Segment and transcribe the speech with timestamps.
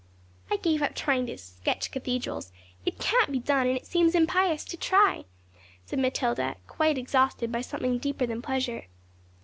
[0.49, 2.51] 'I give up trying to sketch cathedrals.
[2.87, 5.25] It can't be done, and seems impious to try,'
[5.85, 8.85] said Matilda, quite exhausted by something deeper than pleasure.